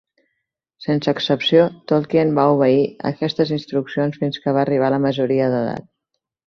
[0.85, 2.81] Sense excepció, Tolkien va obeir
[3.13, 5.91] aquestes instruccions fins que va arribar a la majoria d'edat.